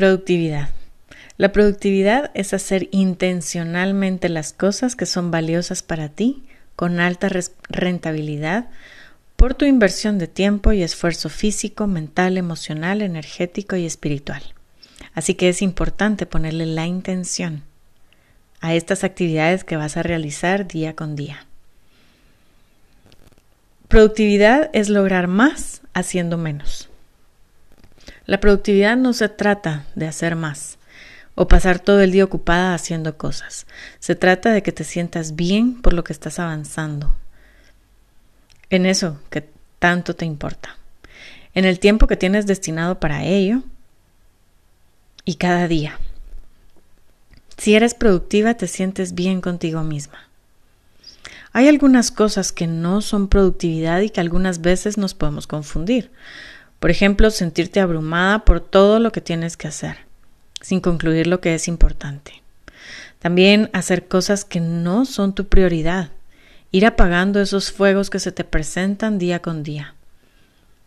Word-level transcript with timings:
Productividad. 0.00 0.70
La 1.36 1.52
productividad 1.52 2.30
es 2.32 2.54
hacer 2.54 2.88
intencionalmente 2.90 4.30
las 4.30 4.54
cosas 4.54 4.96
que 4.96 5.04
son 5.04 5.30
valiosas 5.30 5.82
para 5.82 6.08
ti, 6.08 6.42
con 6.74 7.00
alta 7.00 7.28
rentabilidad, 7.68 8.70
por 9.36 9.52
tu 9.52 9.66
inversión 9.66 10.16
de 10.16 10.26
tiempo 10.26 10.72
y 10.72 10.82
esfuerzo 10.82 11.28
físico, 11.28 11.86
mental, 11.86 12.38
emocional, 12.38 13.02
energético 13.02 13.76
y 13.76 13.84
espiritual. 13.84 14.42
Así 15.12 15.34
que 15.34 15.50
es 15.50 15.60
importante 15.60 16.24
ponerle 16.24 16.64
la 16.64 16.86
intención 16.86 17.62
a 18.62 18.72
estas 18.72 19.04
actividades 19.04 19.64
que 19.64 19.76
vas 19.76 19.98
a 19.98 20.02
realizar 20.02 20.66
día 20.66 20.96
con 20.96 21.14
día. 21.14 21.44
Productividad 23.88 24.70
es 24.72 24.88
lograr 24.88 25.26
más 25.26 25.82
haciendo 25.92 26.38
menos. 26.38 26.89
La 28.30 28.38
productividad 28.38 28.96
no 28.96 29.12
se 29.12 29.28
trata 29.28 29.86
de 29.96 30.06
hacer 30.06 30.36
más 30.36 30.78
o 31.34 31.48
pasar 31.48 31.80
todo 31.80 32.00
el 32.00 32.12
día 32.12 32.22
ocupada 32.22 32.74
haciendo 32.74 33.18
cosas. 33.18 33.66
Se 33.98 34.14
trata 34.14 34.52
de 34.52 34.62
que 34.62 34.70
te 34.70 34.84
sientas 34.84 35.34
bien 35.34 35.82
por 35.82 35.94
lo 35.94 36.04
que 36.04 36.12
estás 36.12 36.38
avanzando. 36.38 37.12
En 38.68 38.86
eso 38.86 39.20
que 39.30 39.50
tanto 39.80 40.14
te 40.14 40.26
importa. 40.26 40.76
En 41.54 41.64
el 41.64 41.80
tiempo 41.80 42.06
que 42.06 42.16
tienes 42.16 42.46
destinado 42.46 43.00
para 43.00 43.24
ello 43.24 43.64
y 45.24 45.34
cada 45.34 45.66
día. 45.66 45.98
Si 47.56 47.74
eres 47.74 47.94
productiva 47.94 48.54
te 48.54 48.68
sientes 48.68 49.16
bien 49.16 49.40
contigo 49.40 49.82
misma. 49.82 50.28
Hay 51.52 51.66
algunas 51.66 52.12
cosas 52.12 52.52
que 52.52 52.68
no 52.68 53.00
son 53.00 53.26
productividad 53.26 54.02
y 54.02 54.10
que 54.10 54.20
algunas 54.20 54.60
veces 54.60 54.98
nos 54.98 55.14
podemos 55.14 55.48
confundir. 55.48 56.12
Por 56.80 56.90
ejemplo, 56.90 57.30
sentirte 57.30 57.78
abrumada 57.78 58.44
por 58.44 58.60
todo 58.60 58.98
lo 58.98 59.12
que 59.12 59.20
tienes 59.20 59.56
que 59.56 59.68
hacer, 59.68 59.98
sin 60.62 60.80
concluir 60.80 61.26
lo 61.26 61.40
que 61.40 61.54
es 61.54 61.68
importante. 61.68 62.42
También 63.18 63.68
hacer 63.74 64.08
cosas 64.08 64.46
que 64.46 64.60
no 64.60 65.04
son 65.04 65.34
tu 65.34 65.46
prioridad, 65.46 66.10
ir 66.70 66.86
apagando 66.86 67.40
esos 67.40 67.70
fuegos 67.70 68.08
que 68.08 68.18
se 68.18 68.32
te 68.32 68.44
presentan 68.44 69.18
día 69.18 69.42
con 69.42 69.62
día. 69.62 69.94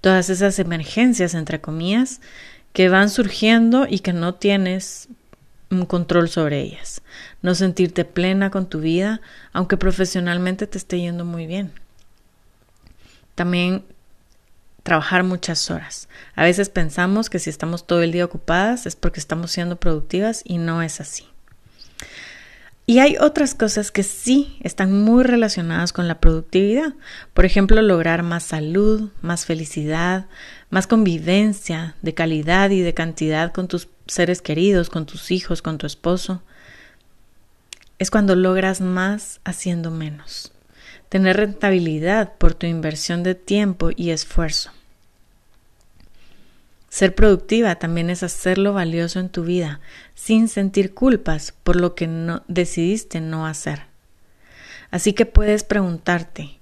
Todas 0.00 0.30
esas 0.30 0.58
emergencias, 0.58 1.34
entre 1.34 1.60
comillas, 1.60 2.22
que 2.72 2.88
van 2.88 3.10
surgiendo 3.10 3.86
y 3.88 3.98
que 3.98 4.14
no 4.14 4.34
tienes 4.34 5.08
un 5.70 5.84
control 5.84 6.30
sobre 6.30 6.62
ellas, 6.62 7.02
no 7.42 7.54
sentirte 7.54 8.06
plena 8.06 8.50
con 8.50 8.68
tu 8.68 8.80
vida, 8.80 9.20
aunque 9.52 9.76
profesionalmente 9.76 10.66
te 10.66 10.78
esté 10.78 10.98
yendo 10.98 11.26
muy 11.26 11.46
bien. 11.46 11.72
También 13.34 13.84
trabajar 14.84 15.24
muchas 15.24 15.70
horas. 15.72 16.08
A 16.36 16.44
veces 16.44 16.68
pensamos 16.68 17.28
que 17.28 17.40
si 17.40 17.50
estamos 17.50 17.86
todo 17.86 18.02
el 18.02 18.12
día 18.12 18.24
ocupadas 18.24 18.86
es 18.86 18.94
porque 18.94 19.18
estamos 19.18 19.50
siendo 19.50 19.76
productivas 19.76 20.42
y 20.44 20.58
no 20.58 20.82
es 20.82 21.00
así. 21.00 21.26
Y 22.86 22.98
hay 22.98 23.16
otras 23.16 23.54
cosas 23.54 23.90
que 23.90 24.02
sí 24.02 24.58
están 24.60 25.02
muy 25.02 25.24
relacionadas 25.24 25.94
con 25.94 26.06
la 26.06 26.20
productividad. 26.20 26.92
Por 27.32 27.46
ejemplo, 27.46 27.80
lograr 27.80 28.22
más 28.22 28.44
salud, 28.44 29.10
más 29.22 29.46
felicidad, 29.46 30.26
más 30.68 30.86
convivencia 30.86 31.96
de 32.02 32.12
calidad 32.12 32.68
y 32.68 32.80
de 32.80 32.92
cantidad 32.92 33.52
con 33.52 33.68
tus 33.68 33.88
seres 34.06 34.42
queridos, 34.42 34.90
con 34.90 35.06
tus 35.06 35.30
hijos, 35.30 35.62
con 35.62 35.78
tu 35.78 35.86
esposo. 35.86 36.42
Es 37.98 38.10
cuando 38.10 38.36
logras 38.36 38.82
más 38.82 39.40
haciendo 39.44 39.90
menos. 39.90 40.53
Tener 41.08 41.36
rentabilidad 41.36 42.34
por 42.38 42.54
tu 42.54 42.66
inversión 42.66 43.22
de 43.22 43.34
tiempo 43.34 43.90
y 43.94 44.10
esfuerzo. 44.10 44.70
Ser 46.94 47.16
productiva 47.16 47.74
también 47.74 48.08
es 48.08 48.22
hacerlo 48.22 48.72
valioso 48.72 49.18
en 49.18 49.28
tu 49.28 49.42
vida, 49.42 49.80
sin 50.14 50.46
sentir 50.46 50.94
culpas 50.94 51.52
por 51.64 51.74
lo 51.74 51.96
que 51.96 52.06
no 52.06 52.44
decidiste 52.46 53.20
no 53.20 53.48
hacer. 53.48 53.82
Así 54.92 55.12
que 55.12 55.26
puedes 55.26 55.64
preguntarte, 55.64 56.60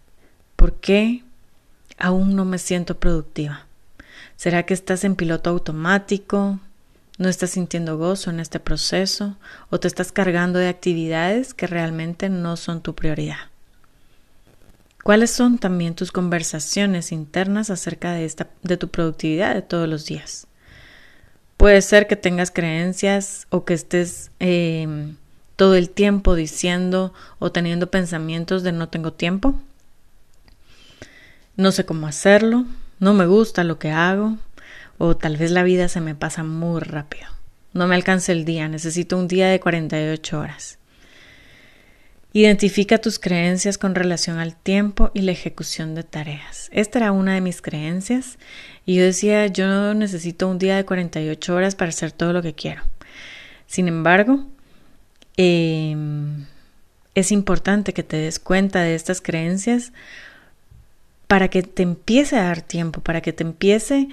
¿por 0.57 0.73
qué 0.77 1.23
aún 1.99 2.35
no 2.35 2.47
me 2.47 2.57
siento 2.57 2.99
productiva? 2.99 3.67
¿Será 4.37 4.65
que 4.65 4.73
estás 4.73 5.05
en 5.05 5.17
piloto 5.17 5.51
automático? 5.51 6.61
¿No 7.19 7.29
estás 7.29 7.51
sintiendo 7.51 7.99
gozo 7.99 8.31
en 8.31 8.41
este 8.41 8.59
proceso? 8.59 9.37
¿O 9.69 9.81
te 9.81 9.87
estás 9.87 10.13
cargando 10.13 10.59
de 10.59 10.69
actividades 10.69 11.53
que 11.53 11.67
realmente 11.67 12.31
no 12.31 12.57
son 12.57 12.81
tu 12.81 12.95
prioridad? 12.95 13.52
¿Cuáles 15.03 15.33
son 15.33 15.59
también 15.59 15.95
tus 15.95 16.13
conversaciones 16.13 17.11
internas 17.11 17.71
acerca 17.71 18.13
de, 18.13 18.25
esta, 18.25 18.49
de 18.63 18.77
tu 18.77 18.89
productividad 18.89 19.55
de 19.55 19.63
todos 19.63 19.89
los 19.89 20.07
días? 20.07 20.47
Puede 21.57 21.83
ser 21.83 22.07
que 22.07 22.17
tengas 22.17 22.51
creencias 22.51 23.47
o 23.51 23.65
que 23.65 23.75
estés 23.75 24.31
em, 24.39 25.17
todo 25.57 25.75
el 25.75 25.91
tiempo 25.91 26.35
diciendo 26.35 27.13
o 27.39 27.51
teniendo 27.53 27.91
pensamientos 27.91 28.63
de 28.63 28.73
no 28.73 28.89
tengo 28.89 29.13
tiempo, 29.13 29.55
no 31.57 31.73
sé 31.73 31.85
cómo 31.85 32.07
hacerlo, 32.07 32.65
no 32.99 33.13
me 33.13 33.27
gusta 33.27 33.65
lo 33.65 33.79
que 33.79 33.91
hago 33.91 34.39
o 34.99 35.17
tal 35.17 35.37
vez 35.37 35.51
la 35.51 35.63
vida 35.63 35.89
se 35.89 36.01
me 36.01 36.15
pasa 36.15 36.45
muy 36.45 36.81
rápido. 36.81 37.27
No 37.73 37.87
me 37.87 37.95
alcanza 37.95 38.33
el 38.33 38.45
día, 38.45 38.69
necesito 38.69 39.17
un 39.17 39.29
día 39.29 39.49
de 39.49 39.59
48 39.59 40.39
horas. 40.39 40.79
Identifica 42.35 42.97
tus 42.97 43.19
creencias 43.19 43.77
con 43.77 43.95
relación 43.95 44.39
al 44.39 44.57
tiempo 44.57 45.11
y 45.13 45.21
la 45.21 45.33
ejecución 45.33 45.95
de 45.95 46.03
tareas. 46.03 46.71
Esta 46.73 46.99
era 46.99 47.13
una 47.13 47.35
de 47.35 47.43
mis 47.43 47.61
creencias 47.61 48.39
y 48.87 48.97
yo 48.97 49.05
decía, 49.05 49.47
yo 49.49 49.93
necesito 49.93 50.49
un 50.49 50.59
día 50.59 50.77
de 50.77 50.87
48 50.87 51.55
horas 51.55 51.75
para 51.75 51.91
hacer 51.91 52.11
todo 52.11 52.33
lo 52.33 52.41
que 52.41 52.55
quiero. 52.55 52.83
Sin 53.67 53.87
embargo, 53.87 54.47
em, 55.37 56.47
es 57.15 57.33
importante 57.33 57.93
que 57.93 58.03
te 58.03 58.17
des 58.17 58.39
cuenta 58.39 58.81
de 58.81 58.95
estas 58.95 59.21
creencias 59.21 59.93
para 61.27 61.49
que 61.49 61.63
te 61.63 61.83
empiece 61.83 62.37
a 62.39 62.45
dar 62.45 62.63
tiempo, 62.63 63.03
para 63.03 63.21
que 63.21 63.35
te 63.35 63.43
empiece 63.45 64.09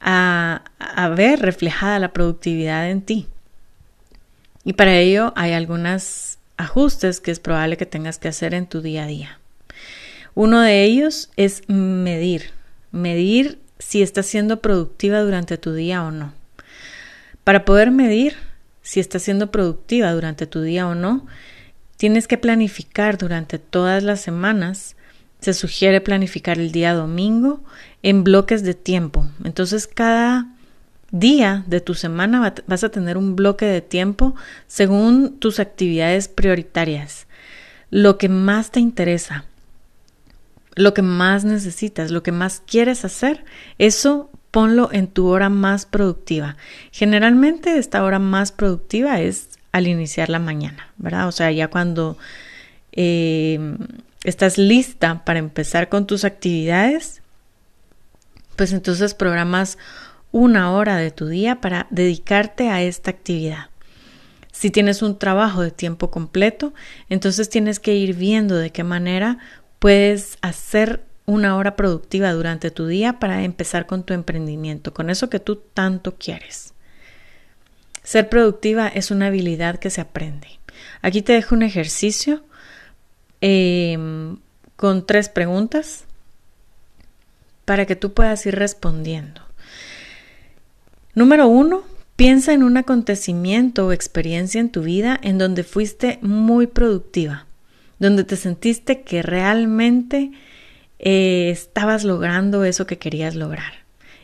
a, 0.00 0.64
a 0.78 1.08
ver 1.10 1.40
reflejada 1.40 1.98
la 1.98 2.14
productividad 2.14 2.90
en 2.90 3.02
ti. 3.02 3.28
Y 4.64 4.72
para 4.72 4.96
ello 4.96 5.34
hay 5.36 5.52
algunas 5.52 6.37
ajustes 6.58 7.20
que 7.20 7.30
es 7.30 7.40
probable 7.40 7.78
que 7.78 7.86
tengas 7.86 8.18
que 8.18 8.28
hacer 8.28 8.52
en 8.52 8.66
tu 8.66 8.82
día 8.82 9.04
a 9.04 9.06
día. 9.06 9.40
Uno 10.34 10.60
de 10.60 10.84
ellos 10.84 11.30
es 11.36 11.62
medir, 11.68 12.50
medir 12.92 13.58
si 13.78 14.02
estás 14.02 14.26
siendo 14.26 14.60
productiva 14.60 15.20
durante 15.20 15.56
tu 15.56 15.72
día 15.72 16.04
o 16.04 16.10
no. 16.10 16.34
Para 17.44 17.64
poder 17.64 17.90
medir 17.90 18.36
si 18.82 19.00
estás 19.00 19.22
siendo 19.22 19.50
productiva 19.50 20.12
durante 20.12 20.46
tu 20.46 20.60
día 20.62 20.86
o 20.86 20.94
no, 20.94 21.26
tienes 21.96 22.28
que 22.28 22.38
planificar 22.38 23.18
durante 23.18 23.58
todas 23.58 24.02
las 24.02 24.20
semanas. 24.20 24.96
Se 25.40 25.54
sugiere 25.54 26.00
planificar 26.00 26.58
el 26.58 26.72
día 26.72 26.94
domingo 26.94 27.62
en 28.02 28.24
bloques 28.24 28.62
de 28.62 28.74
tiempo. 28.74 29.26
Entonces 29.44 29.86
cada 29.86 30.48
día 31.10 31.64
de 31.66 31.80
tu 31.80 31.94
semana 31.94 32.54
vas 32.66 32.84
a 32.84 32.90
tener 32.90 33.16
un 33.16 33.34
bloque 33.34 33.64
de 33.64 33.80
tiempo 33.80 34.34
según 34.66 35.38
tus 35.38 35.58
actividades 35.60 36.28
prioritarias, 36.28 37.26
lo 37.90 38.18
que 38.18 38.28
más 38.28 38.70
te 38.70 38.80
interesa, 38.80 39.44
lo 40.74 40.94
que 40.94 41.02
más 41.02 41.44
necesitas, 41.44 42.10
lo 42.10 42.22
que 42.22 42.32
más 42.32 42.62
quieres 42.66 43.04
hacer, 43.04 43.44
eso 43.78 44.30
ponlo 44.50 44.90
en 44.92 45.08
tu 45.08 45.26
hora 45.26 45.48
más 45.48 45.86
productiva. 45.86 46.56
Generalmente 46.92 47.78
esta 47.78 48.02
hora 48.02 48.18
más 48.18 48.52
productiva 48.52 49.20
es 49.20 49.48
al 49.72 49.86
iniciar 49.86 50.28
la 50.28 50.38
mañana, 50.38 50.88
¿verdad? 50.96 51.28
O 51.28 51.32
sea, 51.32 51.50
ya 51.50 51.68
cuando 51.68 52.16
eh, 52.92 53.76
estás 54.24 54.58
lista 54.58 55.24
para 55.24 55.38
empezar 55.38 55.88
con 55.88 56.06
tus 56.06 56.24
actividades, 56.24 57.22
pues 58.56 58.72
entonces 58.72 59.14
programas 59.14 59.78
una 60.32 60.72
hora 60.72 60.96
de 60.96 61.10
tu 61.10 61.26
día 61.26 61.60
para 61.60 61.86
dedicarte 61.90 62.68
a 62.68 62.82
esta 62.82 63.10
actividad. 63.10 63.70
Si 64.52 64.70
tienes 64.70 65.02
un 65.02 65.18
trabajo 65.18 65.62
de 65.62 65.70
tiempo 65.70 66.10
completo, 66.10 66.74
entonces 67.08 67.48
tienes 67.48 67.78
que 67.78 67.94
ir 67.94 68.14
viendo 68.14 68.56
de 68.56 68.70
qué 68.70 68.84
manera 68.84 69.38
puedes 69.78 70.36
hacer 70.42 71.04
una 71.26 71.56
hora 71.56 71.76
productiva 71.76 72.32
durante 72.32 72.70
tu 72.70 72.86
día 72.86 73.18
para 73.18 73.44
empezar 73.44 73.86
con 73.86 74.02
tu 74.02 74.14
emprendimiento, 74.14 74.94
con 74.94 75.10
eso 75.10 75.30
que 75.30 75.40
tú 75.40 75.56
tanto 75.74 76.16
quieres. 76.16 76.72
Ser 78.02 78.28
productiva 78.30 78.88
es 78.88 79.10
una 79.10 79.26
habilidad 79.26 79.78
que 79.78 79.90
se 79.90 80.00
aprende. 80.00 80.48
Aquí 81.02 81.22
te 81.22 81.34
dejo 81.34 81.54
un 81.54 81.62
ejercicio 81.62 82.42
em, 83.40 84.38
con 84.76 85.06
tres 85.06 85.28
preguntas 85.28 86.04
para 87.64 87.84
que 87.84 87.96
tú 87.96 88.14
puedas 88.14 88.46
ir 88.46 88.56
respondiendo. 88.56 89.47
Número 91.18 91.48
uno, 91.48 91.82
piensa 92.14 92.52
en 92.52 92.62
un 92.62 92.76
acontecimiento 92.76 93.88
o 93.88 93.92
experiencia 93.92 94.60
en 94.60 94.70
tu 94.70 94.82
vida 94.82 95.18
en 95.20 95.36
donde 95.36 95.64
fuiste 95.64 96.20
muy 96.22 96.68
productiva, 96.68 97.46
donde 97.98 98.22
te 98.22 98.36
sentiste 98.36 99.02
que 99.02 99.22
realmente 99.22 100.30
eh, 101.00 101.50
estabas 101.50 102.04
logrando 102.04 102.62
eso 102.62 102.86
que 102.86 102.98
querías 102.98 103.34
lograr. 103.34 103.72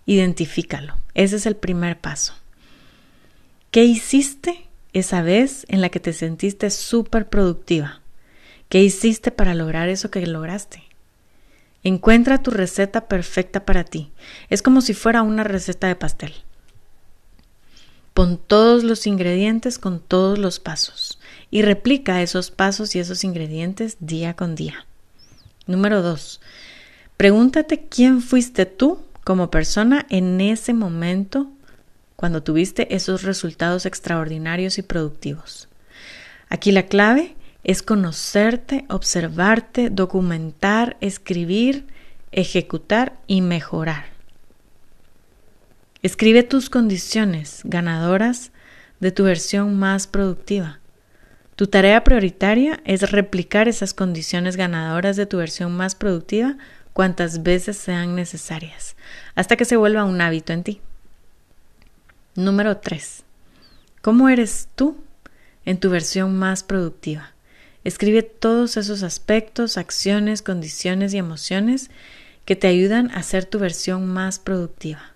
Identifícalo. 0.06 0.94
Ese 1.14 1.34
es 1.34 1.46
el 1.46 1.56
primer 1.56 1.98
paso. 1.98 2.34
¿Qué 3.72 3.82
hiciste 3.82 4.68
esa 4.92 5.20
vez 5.20 5.66
en 5.68 5.80
la 5.80 5.88
que 5.88 5.98
te 5.98 6.12
sentiste 6.12 6.70
súper 6.70 7.28
productiva? 7.28 8.02
¿Qué 8.68 8.84
hiciste 8.84 9.32
para 9.32 9.54
lograr 9.54 9.88
eso 9.88 10.12
que 10.12 10.24
lograste? 10.24 10.84
Encuentra 11.82 12.40
tu 12.40 12.52
receta 12.52 13.08
perfecta 13.08 13.64
para 13.64 13.82
ti. 13.82 14.12
Es 14.48 14.62
como 14.62 14.80
si 14.80 14.94
fuera 14.94 15.22
una 15.22 15.42
receta 15.42 15.88
de 15.88 15.96
pastel. 15.96 16.34
Pon 18.14 18.38
todos 18.38 18.84
los 18.84 19.08
ingredientes 19.08 19.76
con 19.76 19.98
todos 19.98 20.38
los 20.38 20.60
pasos 20.60 21.18
y 21.50 21.62
replica 21.62 22.22
esos 22.22 22.52
pasos 22.52 22.94
y 22.94 23.00
esos 23.00 23.24
ingredientes 23.24 23.96
día 23.98 24.34
con 24.34 24.54
día. 24.54 24.86
Número 25.66 26.00
2. 26.00 26.40
Pregúntate 27.16 27.88
quién 27.88 28.22
fuiste 28.22 28.66
tú 28.66 29.00
como 29.24 29.50
persona 29.50 30.06
en 30.10 30.40
ese 30.40 30.74
momento 30.74 31.50
cuando 32.14 32.44
tuviste 32.44 32.94
esos 32.94 33.24
resultados 33.24 33.84
extraordinarios 33.84 34.78
y 34.78 34.82
productivos. 34.82 35.66
Aquí 36.48 36.70
la 36.70 36.86
clave 36.86 37.34
es 37.64 37.82
conocerte, 37.82 38.84
observarte, 38.88 39.90
documentar, 39.90 40.96
escribir, 41.00 41.88
ejecutar 42.30 43.18
y 43.26 43.40
mejorar. 43.40 44.13
Escribe 46.04 46.42
tus 46.42 46.68
condiciones 46.68 47.62
ganadoras 47.64 48.52
de 49.00 49.10
tu 49.10 49.24
versión 49.24 49.78
más 49.78 50.06
productiva. 50.06 50.78
Tu 51.56 51.66
tarea 51.66 52.04
prioritaria 52.04 52.82
es 52.84 53.10
replicar 53.10 53.68
esas 53.68 53.94
condiciones 53.94 54.58
ganadoras 54.58 55.16
de 55.16 55.24
tu 55.24 55.38
versión 55.38 55.74
más 55.74 55.94
productiva 55.94 56.58
cuantas 56.92 57.42
veces 57.42 57.78
sean 57.78 58.14
necesarias, 58.14 58.96
hasta 59.34 59.56
que 59.56 59.64
se 59.64 59.76
vuelva 59.76 60.04
un 60.04 60.20
hábito 60.20 60.52
en 60.52 60.62
ti. 60.62 60.82
Número 62.34 62.76
3. 62.76 63.24
¿Cómo 64.02 64.28
eres 64.28 64.68
tú 64.74 64.98
en 65.64 65.80
tu 65.80 65.88
versión 65.88 66.36
más 66.36 66.64
productiva? 66.64 67.32
Escribe 67.82 68.22
todos 68.22 68.76
esos 68.76 69.02
aspectos, 69.02 69.78
acciones, 69.78 70.42
condiciones 70.42 71.14
y 71.14 71.16
emociones 71.16 71.90
que 72.44 72.56
te 72.56 72.66
ayudan 72.66 73.10
a 73.12 73.22
ser 73.22 73.46
tu 73.46 73.58
versión 73.58 74.06
más 74.06 74.38
productiva. 74.38 75.13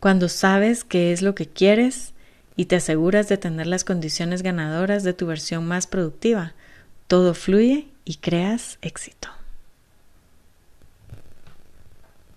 Cuando 0.00 0.28
sabes 0.28 0.84
qué 0.84 1.12
es 1.12 1.22
lo 1.22 1.34
que 1.34 1.46
quieres 1.46 2.12
y 2.56 2.66
te 2.66 2.76
aseguras 2.76 3.28
de 3.28 3.38
tener 3.38 3.66
las 3.66 3.84
condiciones 3.84 4.42
ganadoras 4.42 5.04
de 5.04 5.12
tu 5.12 5.26
versión 5.26 5.66
más 5.66 5.86
productiva, 5.86 6.54
todo 7.06 7.34
fluye 7.34 7.88
y 8.04 8.16
creas 8.16 8.78
éxito. 8.82 9.35